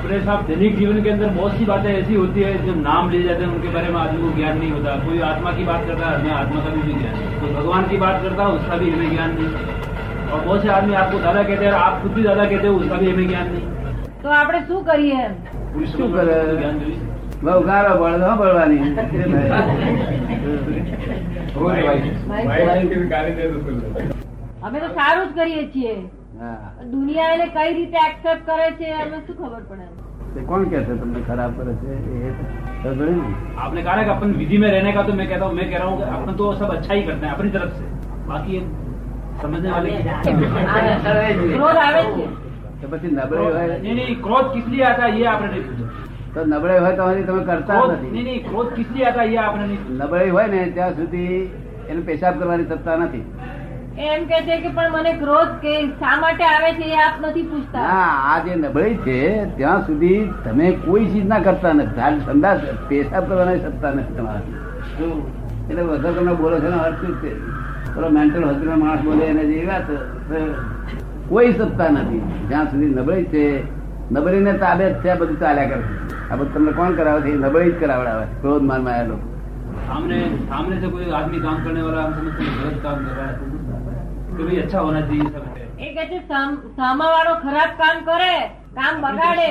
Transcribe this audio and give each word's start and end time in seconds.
अपने 0.00 0.18
साथ 0.20 0.42
दैनिक 0.48 0.76
जीवन 0.78 1.02
के 1.02 1.10
अंदर 1.10 1.28
बहुत 1.32 1.52
सी 1.58 1.64
बातें 1.64 1.88
ऐसी 1.92 2.14
होती 2.14 2.40
है 2.40 2.52
जो 2.66 2.74
नाम 2.82 3.10
ले 3.10 3.22
जाते 3.22 3.44
हैं 3.44 3.50
उनके 3.50 3.68
बारे 3.70 3.88
में 3.88 3.98
आदमी 4.00 4.20
को 4.22 4.30
ज्ञान 4.36 4.58
नहीं 4.58 4.70
होता 4.72 4.96
कोई 5.04 5.20
आत्मा 5.28 5.52
की 5.52 5.64
बात 5.64 5.86
करता 5.86 6.08
है 6.08 6.12
हमें 6.16 6.32
आत्मा 6.32 6.60
का 6.60 6.70
भी, 6.70 6.82
भी 6.82 6.94
ज्ञान 6.94 7.14
नहीं 7.14 7.40
कोई 7.40 7.54
भगवान 7.54 7.88
की 7.88 7.96
बात 7.98 8.22
करता 8.22 8.42
है 8.42 8.58
उसका 8.58 8.76
भी 8.76 8.90
हमें 8.90 9.10
ज्ञान 9.10 9.30
नहीं 9.34 9.48
और 10.28 10.40
बहुत 10.40 10.62
से 10.62 10.68
आदमी 10.70 10.94
आपको 10.96 11.18
दादा 11.20 11.42
कहते 11.44 11.64
हैं 11.64 11.72
और 11.72 11.78
आप 11.80 12.02
खुद 12.02 12.12
भी 12.12 12.22
दादा 12.22 12.44
कहते 12.46 12.68
हो 12.68 12.74
उसका 12.76 12.96
भी 12.96 13.10
हमें 13.10 13.28
ज्ञान 13.28 13.48
नहीं 13.48 13.64
તો 14.22 14.28
આપણે 14.32 14.60
શું 14.68 14.78
કરીએ 14.84 15.16
એમ 15.24 15.34
શું 15.90 16.06
કરે? 16.12 16.36
ज्ञान 16.60 16.76
नहीं 16.78 16.96
બહુ 17.42 17.58
ગારો 17.62 17.92
બળદ 18.00 18.22
હો 18.22 18.32
બળવાની 18.36 18.78
અમે 24.62 24.78
તો 24.80 24.88
સારું 24.90 25.26
જ 25.28 25.34
કરીએ 25.34 25.64
છીએ 25.68 25.92
હા. 25.94 26.19
દુનિયા 26.90 27.32
એને 27.32 27.46
કઈ 27.50 27.70
રીતે 27.74 27.98
એક્સેપ્ટ 28.02 28.46
કરે 28.48 28.68
છે 28.78 28.88
અમને 28.96 29.18
શું 29.20 29.36
ખબર 29.38 29.62
પડે 29.64 29.86
તે 30.32 30.40
કોણ 30.44 30.64
કે 30.66 30.78
છે 30.80 30.94
તમને 30.96 31.20
ખરાબ 31.24 31.52
કરે 31.58 31.72
છે 31.80 31.92
એ 31.92 32.32
ખબર 32.82 32.94
પડી 32.94 33.14
ને? 33.18 33.28
आपने 33.58 33.80
कहा 33.82 33.94
ना 33.94 34.02
कि 34.02 34.12
अपन 34.12 34.32
विधि 34.34 34.58
में 34.58 34.70
रहने 34.70 34.92
का 34.92 35.02
तो 35.02 35.14
मैं 35.14 35.28
कहता 35.28 35.44
हूँ 35.46 35.54
मैं 35.54 35.68
कह 35.70 35.78
रहा 35.78 35.88
हूँ 35.88 35.98
कि 35.98 36.08
अपन 36.16 36.32
तो 36.34 36.52
सब 36.56 36.70
अच्छा 36.72 36.92
ही 36.94 37.02
करते 37.04 37.26
हैं 37.26 37.32
अपनी 37.34 37.50
तरफ 37.50 37.70
से 37.74 37.84
बाकी 38.26 38.50
ये 38.52 38.62
समझने 39.38 39.70
वाले 39.70 39.88
की- 39.90 40.04
ક્રોધ 41.54 41.80
આવે 41.80 42.02
જ 42.02 42.12
છે 42.12 42.26
તો 42.80 42.88
પછી 42.88 43.08
નબળાઈ 43.12 43.50
હોય 43.50 43.76
नहीं 43.76 43.94
नहीं 43.94 44.16
क्रोध 44.20 44.46
किस 44.54 44.66
लिए 44.68 44.84
आता 44.86 45.02
है 45.04 45.12
ये 45.14 45.26
आपने 45.26 45.48
नहीं 45.48 45.62
पूछा 45.68 45.86
તો 46.34 46.44
નબળાઈ 46.46 46.80
હોય 46.80 46.96
તો 46.96 47.08
હજી 47.10 47.24
તમે 47.24 47.42
કરતા 47.46 47.72
क्रोध 47.72 47.92
નથી 47.92 48.10
नहीं 48.10 48.24
नहीं 48.24 48.40
क्रोध 48.46 48.74
किस 48.74 48.88
लिए 48.90 49.06
आता 49.06 49.20
है 49.20 49.28
ये 49.30 49.40
आपने 49.44 49.64
नहीं 49.64 49.78
पूछा 49.80 50.00
નબળાઈ 50.00 50.30
હોય 50.30 50.46
ને 50.48 50.60
ત્યાં 50.70 50.88
સુધી 50.96 51.24
એને 51.88 52.00
પેશાબ 52.04 52.34
કરવાની 52.40 52.66
સત્તા 52.72 52.96
નથી 52.98 53.22
એ 53.22 53.49
એમ 53.97 54.25
કે 54.27 54.37
છે 54.45 54.55
કે 54.61 54.69
પણ 54.69 54.93
મને 54.93 55.11
ક્રોધ 55.19 55.55
કે 55.61 55.73
શા 55.99 56.19
માટે 56.19 56.43
આવે 56.43 56.69
છે 56.77 56.85
એ 56.89 56.99
આપ 57.05 57.15
નથી 57.21 57.47
પૂછતા. 57.47 57.87
આ 58.27 58.37
જે 58.45 58.55
નબળી 58.55 58.97
છે 59.05 59.17
ત્યાં 59.57 59.85
સુધી 59.85 60.21
તમે 60.45 60.67
કોઈ 60.85 61.07
ચીજ 61.11 61.25
ના 61.27 61.39
કરતા 61.39 61.73
નથી. 61.73 61.95
ખાલી 61.97 62.23
સંદાસ 62.27 62.59
પેશાબ 62.89 63.23
કરવાના 63.27 63.57
સત્તા 63.65 63.91
નથી 63.91 64.15
તમારા 64.17 64.43
એટલે 65.69 65.83
વધારે 65.83 66.15
તમે 66.17 66.33
બોલો 66.35 66.57
છો 66.59 66.71
અર્થ 66.85 67.03
છે? 67.21 67.31
પેલો 67.93 68.09
મેન્ટલ 68.09 68.43
હોસ્પિટલ 68.43 68.79
માણસ 68.83 69.03
બોલે 69.03 69.23
એને 69.25 69.43
જે 69.49 69.65
વાત 69.65 69.87
કોઈ 71.29 71.51
સત્તા 71.53 71.89
નથી. 71.89 72.21
જ્યાં 72.49 72.67
સુધી 72.71 72.93
નબળી 72.95 73.27
છે 73.33 73.43
નબળી 74.11 74.43
ને 74.47 74.53
તાબે 74.63 74.85
જ 74.85 74.95
છે 75.03 75.11
બધું 75.19 75.37
ચાલ્યા 75.43 75.69
કરે 75.71 75.83
આ 76.29 76.35
બધું 76.37 76.53
તમને 76.53 76.71
કોણ 76.79 76.95
કરાવે 76.95 77.21
છે? 77.25 77.35
નબળી 77.35 77.71
જ 77.71 77.75
કરાવડાવે 77.81 78.25
ક્રોધ 78.41 78.63
માનમાં 78.63 78.95
આવેલો 78.95 79.17
સામને 79.87 80.17
સામને 80.49 80.75
કોઈ 80.93 81.11
આદમી 81.17 81.41
કામ 81.45 81.57
કરને 81.63 81.81
વાળા 81.85 82.07
કામ 82.83 82.97
કરવા 83.05 83.31
समझते 84.40 84.56
हैं 84.56 84.56
गलत 84.56 84.56
काम 84.56 84.56
कर 84.56 84.56
रहा 84.56 84.56
है 84.56 84.56
तो 84.56 84.56
गुस्सा 84.56 84.56
आता 84.56 84.56
है 84.56 84.56
कि 84.56 84.56
भाई 84.56 84.56
अच्छा 84.58 84.78
होना 84.80 85.00
चाहिए 85.02 85.28
सब 85.30 85.44
है 85.50 85.64
એ 85.78 85.88
કે 85.90 86.04
છે 86.06 86.18
સામ- 86.28 86.60
સામાવાળો 86.76 87.34
ખરાબ 87.40 87.70
કામ 87.78 87.96
કરે 88.04 88.32
કામ 88.76 88.94
બગાડે 89.02 89.48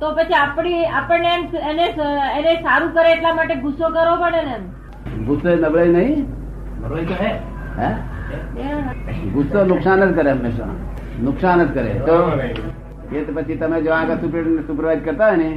તો 0.00 0.06
પછી 0.14 0.34
આપણી 0.34 0.84
આપણને 0.92 1.30
એમ 1.30 1.42
એને 1.64 1.86
એને 2.34 2.52
સારું 2.62 2.92
કરે 2.92 3.08
એટલા 3.12 3.34
માટે 3.34 3.54
ગુસ્સો 3.58 3.86
કરવો 3.90 4.16
પડે 4.18 4.42
ને 4.42 4.54
એમ 4.54 4.64
ગુસ્સો 5.24 5.48
એ 5.48 5.56
નબળાઈ 5.56 5.92
નહીં 5.92 6.20
बड़ोई 6.82 7.04
तो 7.04 7.14
है 7.14 7.30
હે 7.78 7.88
એ 8.60 9.28
ગુસ્સો 9.30 9.64
નુકસાન 9.64 10.00
જ 10.02 10.12
કરે 10.14 10.30
હંમેશા 10.30 10.70
નુકસાન 11.20 11.60
જ 11.60 11.72
કરે 11.72 11.92
તો 12.06 12.16
એ 13.12 13.24
તો 13.24 13.32
પછી 13.34 13.56
તમે 13.56 13.82
જો 13.82 13.92
આગળ 13.92 14.18
સુપરવાઇઝ 14.66 15.02
કરતા 15.02 15.26
હોય 15.26 15.36
ને 15.36 15.50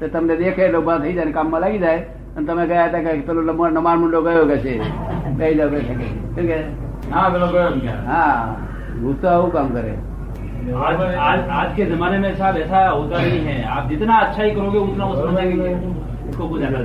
તો 0.00 0.08
તમને 0.10 0.36
દેખે 0.36 0.62
એટલે 0.62 0.78
ઉભા 0.78 0.98
થઈ 1.00 1.14
જાય 1.14 1.26
ને 1.26 1.32
કામમાં 1.32 1.62
લાગી 1.62 1.78
જાય 1.78 2.00
અને 2.36 2.46
તમે 2.46 2.66
ગયા 2.66 2.88
હતા 2.88 3.02
કે 3.06 3.22
પેલો 3.22 3.40
લંબો- 3.42 3.70
નમાણ 3.72 3.98
મુંડો 3.98 4.20
ગયો 4.22 4.46
કે 4.46 4.58
છે 4.58 4.74
કહી 5.38 5.54
જાવ 5.54 5.70
કે 5.70 5.80
છે 5.82 5.94
કે. 5.94 6.06
શું 6.34 6.46
કે 6.46 6.58
हाँ 7.12 7.26
बिल्कुल 7.32 7.80
क्या 7.80 7.96
હા 8.08 8.26
ગુસ્સો 9.02 9.26
આવું 9.30 9.50
કામ 9.56 9.68
કરે 9.76 9.94
आज 10.84 11.00
आज 11.24 11.40
आज 11.56 11.68
के 11.76 11.84
जमाने 11.84 12.16
में 12.18 12.30
साहब 12.36 12.56
ऐसा 12.58 12.78
होता 12.90 13.16
नहीं 13.18 13.40
है 13.48 13.56
आप 13.74 13.84
जितना 13.90 14.14
अच्छा 14.18 14.42
ही 14.42 14.50
करोगे 14.50 14.78
उतना 14.78 15.04
वो 15.04 15.14
समझेंगे 15.16 15.68
कि 15.74 15.90
उसको 16.30 16.48
कुछ 16.48 16.58
ज्यादा 16.60 16.80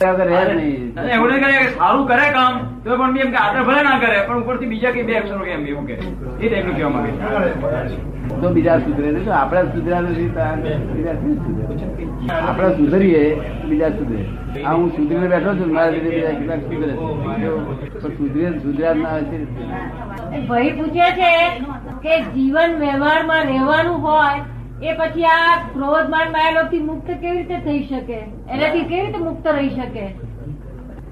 એવું 0.00 1.30
નહીં 1.30 1.42
કરે 1.42 1.54
સારું 1.70 2.04
કરે 2.06 2.26
કામ 2.32 2.54
તો 2.84 2.96
પણ 2.98 3.16
એમ 3.18 3.30
કે 3.32 3.38
આગળ 3.38 3.64
ભલે 3.64 3.80
ના 3.82 3.98
કરે 3.98 4.18
પણ 4.26 4.42
ઉપરથી 4.42 4.68
બીજા 4.72 4.92
કઈ 4.92 5.04
બે 5.04 5.14
અક્ષરો 5.20 5.44
એમ 5.46 5.62
એવું 5.66 5.86
કે. 5.86 5.94
એ 5.94 6.48
ટાઈપનું 6.48 6.74
કહેવા 6.74 6.90
માંગે 6.90 7.12
તો 8.40 8.48
બીજા 8.50 8.76
સુધરે 8.80 9.08
નહીં 9.08 9.24
તો 9.24 9.32
આપણે 9.32 9.62
સુધર્યા 9.68 10.02
નથી 10.02 10.28
બીજા 10.90 11.16
સુધરે? 11.16 11.62
આપણે 12.40 12.68
સુધરીએ 12.76 13.22
બીજા 13.64 13.90
સુધરે. 13.92 14.22
આ 14.64 14.72
હું 14.72 14.90
સુધરીને 14.92 15.28
બેઠો 15.32 15.54
છું 15.54 15.70
મારા 15.72 15.94
લીધે 15.94 16.10
બીજા 16.10 16.34
કેટલાક 16.34 16.62
સુધરે. 16.66 16.92
પણ 17.94 18.14
સુધરે 18.18 18.52
સુધર્યા 18.60 18.94
ના 18.94 19.18
તે 20.30 20.44
ભાઈ 20.48 20.72
પૂછે 20.72 21.08
છે 21.18 21.32
કે 22.04 22.14
જીવન 22.30 22.78
વ્યવહારમાં 22.78 23.44
રહેવાનું 23.48 24.00
હોય 24.02 24.38
એ 24.82 24.92
પછી 24.92 25.24
આ 25.24 25.56
ક્રોધ 25.72 26.10
માન 26.10 26.32
માયાલોભથી 26.32 26.78
મુક્ત 26.78 27.10
કેવી 27.10 27.36
રીતે 27.36 27.56
થઈ 27.58 27.82
શકે? 27.84 28.18
એનાથી 28.50 28.80
કેવી 28.80 29.06
રીતે 29.06 29.18
મુક્ત 29.18 29.46
રહી 29.46 29.68
શકે? 29.68 30.06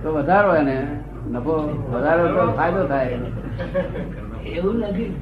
તો 0.03 0.15
વધારો 0.15 0.56
એને. 0.56 0.87
નફો 1.31 1.53
વધારો 1.93 2.28
તો 2.28 2.53
ફાયદો 2.53 2.87
થાય. 2.87 3.19
એવું 4.47 4.78
નથી. 4.78 5.16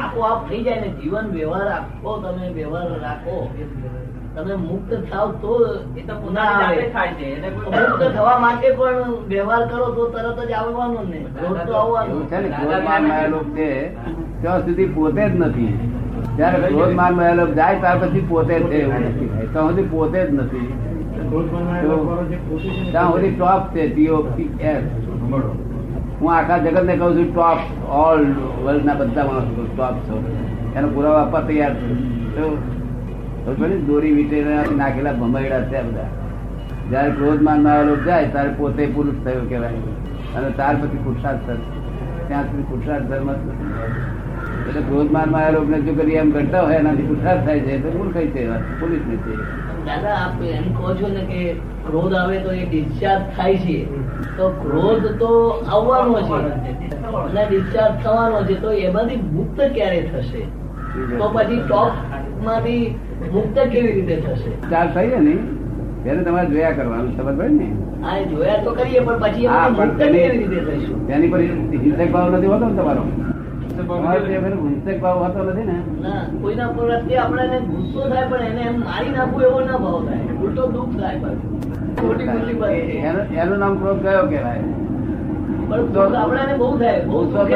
આપોઆપ 0.00 0.48
થઈ 0.48 0.62
જાય 0.62 0.80
ને 0.80 0.88
જીવન 0.88 1.26
વ્યવહાર 1.26 1.68
આખો 1.68 2.16
તમે 2.18 2.48
વ્યવહાર 2.48 2.88
રાખો. 3.00 3.50
તમે 4.36 4.54
મુક્ત 4.54 4.94
થાવ 4.94 5.32
તો 5.32 5.74
એ 5.98 6.00
તો. 6.00 6.14
થાય 6.92 7.08
છે. 7.08 7.50
મુક્ત 7.64 8.02
થવા 8.16 8.38
માટે 8.38 8.70
પણ 8.70 9.14
વ્યવહાર 9.28 9.68
કરો 9.68 9.94
તો 9.94 10.08
તરત 10.08 10.48
જ 10.48 10.52
આવવાનું 10.52 11.10
ને. 11.10 11.24
રોજ 11.42 11.66
તો 11.66 11.72
આવવાનું. 11.72 12.28
છે 12.28 12.38
ને 12.38 12.48
છે 13.56 13.88
ત્યાં 14.42 14.60
સુધી 14.60 14.86
પોતે 14.86 15.28
જ 15.28 15.36
નથી. 15.36 15.99
જયારે 16.40 16.58
ક્રોધમાન 16.68 17.14
માયાલોભ 17.14 17.48
જાય 17.48 17.74
ત્યાર 17.80 17.98
પછી 17.98 18.20
પોતે 18.28 18.58
જ 18.58 18.62
છે. 18.62 18.78
એવું 18.82 19.52
ત્યાં 19.52 19.66
સુધી 19.68 19.82
પોતે 19.82 20.20
જ 20.26 20.34
નથી. 20.34 20.62
ત્યાં 22.92 23.10
સુધી 23.12 23.30
ટોપ 23.30 23.62
છે 23.74 24.74
હું 26.20 26.28
આખા 26.34 26.58
જગત 26.58 26.84
ને 26.84 26.96
કહું 26.96 27.12
છું 27.16 27.26
ટોપ 27.34 27.58
ઓલ 27.88 28.22
વર્લ્ડ 28.64 28.84
ના 28.84 28.94
બધા 28.94 29.24
માણસો 29.24 29.64
ટોપ 29.76 29.96
છો. 30.08 30.16
એનો 30.76 30.88
પુરાવા 30.88 31.20
આપવા 31.22 31.40
તૈયાર 31.40 31.74
છું. 31.74 31.98
દોરી 33.86 34.12
વીટે 34.12 34.38
નાખેલા 34.76 35.12
ભમાયડા 35.12 35.60
છે 35.62 35.82
બધા. 35.82 36.06
જયારે 36.90 37.10
ક્રોધમાનમાં 37.10 38.04
જાય 38.04 38.24
ત્યારે 38.28 38.50
પોતે 38.58 38.86
પુરુષ 38.86 39.14
થયો 39.24 39.42
કહેવાય. 39.48 39.74
અને 40.34 40.48
ત્યાર 40.50 40.74
પછી 40.76 40.98
પુરુષાર્થ 41.04 41.40
થશે 41.46 41.68
ત્યાં 42.28 42.44
સુધી 42.44 42.62
પુરુષાર્થ 42.62 43.04
ધર્મ 43.04 43.28
જ 43.32 43.46
નથી. 43.46 43.68
એટલે 44.68 44.80
ક્રોધમાનમાં 44.80 45.44
આવેલો 45.44 45.80
જો 45.88 45.94
કરી 45.94 46.20
એમ 46.22 46.30
કરતા 46.30 46.62
હોય 46.62 46.78
એનાથી 46.82 47.08
ઉઠાર 47.14 47.36
થાય 47.46 47.60
છે 47.60 47.78
તો 47.82 47.98
મૂર્ખાઈ 47.98 48.30
છે 48.36 48.46
પોલીસની 48.80 49.16
છે. 49.16 49.34
દાદા 49.86 50.16
આપ 50.24 50.42
એમ 50.52 50.66
કહો 50.78 50.94
છો 50.94 51.08
ને 51.08 51.22
કે 51.30 51.42
ક્રોધ 51.86 52.14
આવે 52.14 52.38
તો 52.38 52.52
એ 52.52 52.64
ડિસ્ચાર્જ 52.64 53.22
થાય 53.36 53.56
છે. 53.56 53.78
તો 54.36 54.48
ક્રોધ 54.62 55.06
તો 55.22 55.30
આવવાનો 55.68 56.20
છે. 56.22 56.40
અને 57.20 57.46
ડિસ્ચાર્જ 57.48 58.02
થવાનો 58.04 58.42
છે 58.42 58.54
તો 58.62 58.72
એમાંથી 58.88 59.16
મુક્ત 59.36 59.62
ક્યારે 59.76 60.02
થશે? 60.14 60.42
તો 61.18 61.30
પછી 61.34 61.62
ટોપમાંથી 61.68 62.84
મુક્ત 63.32 63.58
કેવી 63.72 63.92
રીતે 63.92 64.16
થશે? 64.20 64.52
ચાર 64.70 64.86
થઈ 64.94 65.24
ને? 65.28 65.34
તેને 66.04 66.22
તમારે 66.24 66.48
જોયા 66.48 66.70
કરવાનું 66.70 67.16
સમજ 67.16 67.36
પડે 67.38 67.48
ને? 67.48 67.68
આ 68.04 68.18
જોયા 68.30 68.62
તો 68.64 68.70
કરીએ 68.74 69.00
પણ 69.00 69.18
પછી 69.18 69.48
મુક્ત 69.80 69.98
કેવી 70.02 70.38
રીતે 70.38 70.60
થઈશું? 70.68 71.06
તેની 71.08 71.28
પર 71.28 71.40
હિંસક 71.40 72.12
ભાવ 72.12 72.36
નથી 72.36 72.46
હોતો 72.46 72.68
ને 72.68 72.76
તમારો? 72.76 73.04
હિંસક 73.80 75.00
ભાવ 75.02 75.16
હોતો 75.24 75.40
નથી 75.50 75.66
ને. 75.70 75.76
કોઈના 76.42 76.68
પ્રત્યે 76.76 77.18
આપણને 77.18 77.58
ગુસ્સો 77.60 78.00
થાય 78.10 78.26
પણ 78.30 78.42
એને 78.50 78.62
એમ 78.62 78.76
મારી 78.84 79.12
નાખવું 79.16 79.42
એવો 79.48 79.60
ના 79.60 79.78
ભાવ 79.84 79.98
થાય. 80.08 80.24
ઉલટો 80.44 80.62
દુઃખ 80.76 80.92
થાય 81.00 81.16
પાછું. 81.22 81.50
ખોટી 82.00 82.28
મુસીબત 82.34 82.68
છે. 82.68 82.98
એનું 83.08 83.24
એનું 83.42 83.58
નામ 83.58 83.74
ક્રોધ 83.80 84.00
કયો 84.02 84.26
કેવાય 84.26 84.64
આપણને 86.20 86.54
બહુ 86.60 86.68
થાય. 86.78 87.00
બહુ 87.10 87.18
દુઃખ 87.32 87.50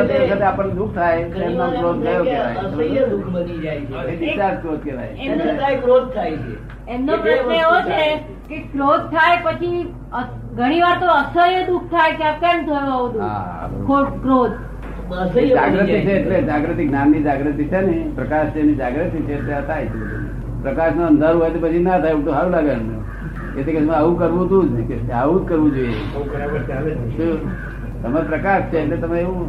આપણને 0.50 0.86
થાય 0.98 1.20
એનું 1.20 1.56
નામ 1.58 1.72
ક્રોધ 1.80 2.00
કયો 2.02 2.22
કેવાય 2.24 3.08
દુઃખ 3.12 3.28
બની 3.34 3.58
જાય 3.64 3.80
છે. 3.80 4.14
discharge 4.20 4.58
ક્રોધ 4.62 4.82
કહેવાય. 4.84 5.74
ક્રોધ 5.84 6.08
થાય 6.14 6.36
છે. 6.44 6.54
એમનો 6.94 7.14
પ્રશ્ન 7.24 7.52
એવો 7.62 7.78
છે 7.88 8.04
કે 8.48 8.56
ક્રોધ 8.72 9.04
થાય 9.16 9.36
પછી 9.44 9.80
ઘણી 10.58 10.82
વાર 10.82 10.96
તો 11.00 11.06
અસહ્ય 11.16 11.60
દુઃખ 11.70 11.86
થાય 11.96 12.12
કે 12.20 12.28
કેમ 12.44 12.58
થયો 12.68 13.02
ક્રોધ. 14.22 14.54
જાગૃતિ 15.10 16.00
છે 16.06 16.12
એટલે 16.18 16.36
જાગૃતિ 16.50 16.82
જ્ઞાનની 16.88 17.22
જાગૃતિ 17.22 17.64
છે 17.68 17.80
ને 17.80 17.96
પ્રકાશ 18.16 18.48
છે 18.52 18.60
એની 18.60 18.76
જાગૃતિ 18.76 19.18
છે 19.26 19.32
એટલે 19.38 19.62
થાય 19.66 19.86
છે 19.86 19.98
પ્રકાશ 20.62 20.94
નો 20.96 21.02
અંધારું 21.06 21.40
હોય 21.40 21.52
તો 21.52 21.58
પછી 21.64 21.82
ના 21.82 21.98
થાય 22.00 22.14
ઉલટું 22.14 22.34
સારું 22.34 22.52
લાગે 22.52 22.72
એમને. 22.72 22.96
એટલે 23.58 23.72
કે 23.72 23.80
આવું 23.90 24.16
કરવું 24.18 24.48
તું 24.48 24.64
જ 24.68 24.70
ને 24.78 24.82
કે 24.88 25.12
આવું 25.12 25.38
જ 25.42 25.46
કરવું 25.48 25.70
જોઈએ. 25.74 25.98
તમે 28.02 28.20
પ્રકાશ 28.30 28.64
છે 28.70 28.78
એટલે 28.84 28.96
તમે 28.96 29.18
એવું 29.20 29.46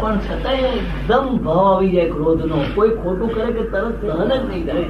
પણ 0.00 0.16
છતાંય 0.24 0.68
એકદમ 0.78 1.26
ભાવ 1.44 1.66
આવી 1.66 1.92
જાય 1.94 2.10
ક્રોધ 2.14 2.44
નો 2.50 2.56
કોઈ 2.74 2.92
ખોટું 3.02 3.28
કરે 3.34 3.48
કે 3.56 3.62
તરત 3.72 3.94
સહન 4.00 4.30
જ 4.30 4.42
નહીં 4.50 4.64
કરે. 4.66 4.82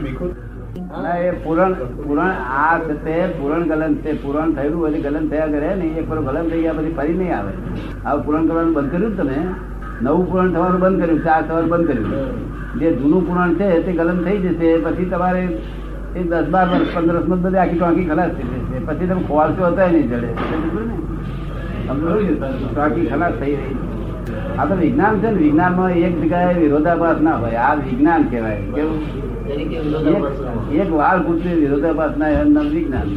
એ 1.27 1.31
પુરાણ 1.45 1.73
પુરાણ 2.07 2.35
આ 2.61 2.79
છે 2.87 2.95
તે 3.05 3.15
પુરાણ 3.39 3.69
ગલન 3.71 3.95
છે. 4.03 4.11
પુરણ 4.25 4.49
થયેલું 4.57 4.81
હોય 4.85 5.01
ગલન 5.07 5.25
થયા 5.31 5.53
કરે 5.55 5.71
ને 5.81 5.87
એક 6.01 6.07
વાર 6.11 6.21
ગલન 6.27 6.47
થઈ 6.51 6.63
ગયા 6.65 6.79
પછી 6.79 6.97
ફરી 6.99 7.17
નહીં 7.21 7.37
આવે. 7.39 7.53
આ 8.07 8.17
પુરાણ 8.27 8.49
કરવાનું 8.49 8.75
બંધ 8.77 8.91
કર્યું 8.93 9.17
તમે? 9.17 9.39
નવું 10.05 10.25
પુરાણ 10.31 10.53
થવાનું 10.53 10.81
બંધ 10.81 11.03
કર્યું 11.03 11.25
ચાર 11.25 11.43
થવાનું 11.49 11.71
બંધ 11.71 11.87
કર્યું. 11.89 12.11
જે 12.79 12.89
જૂનું 12.93 13.23
પુરાણ 13.29 13.55
છે 13.55 13.69
તે 13.87 13.93
ગલન 13.93 14.19
થઈ 14.25 14.39
જશે 14.39 14.69
પછી 14.77 15.05
તમારે 15.05 15.43
એ 16.17 16.23
દસ 16.23 16.47
બાર 16.51 16.67
વર્ષ 16.69 16.95
પંદર 16.95 17.17
વર્ષમાં 17.17 17.41
બધી 17.43 17.57
આખી 17.57 17.79
ટોંકી 17.79 18.05
ખલાસ 18.05 18.31
થઈ 18.31 18.43
જશે. 18.43 18.79
પછી 18.87 19.07
તમે 19.07 19.23
ખોવાલશો 19.29 19.65
હતા 19.67 19.87
નહીં 19.87 20.09
જડે. 20.11 20.31
ટાંકી 22.75 23.07
ખલાસ 23.07 23.33
થઈ 23.41 23.55
રહી 23.57 23.75
આ 24.59 24.65
તો 24.65 24.75
વિજ્ઞાન 24.75 25.15
છે 25.19 25.31
ને. 25.31 25.39
વિજ્ઞાનમાં 25.39 25.91
એક 25.91 26.15
જગ્યાએ 26.23 26.59
વિરોધાભાસ 26.61 27.21
ના 27.21 27.35
હોય. 27.37 27.55
આ 27.55 27.75
વિજ્ઞાન 27.75 28.23
કહેવાય. 28.23 28.61
કેવું. 28.75 29.01
એક 30.73 30.93
વાળ 30.93 31.23
પૂરતી 31.23 31.55
વિરોધાભાસ 31.55 32.17
ના 32.19 32.29
એમ 32.29 32.59
વિજ્ઞાન. 32.71 33.09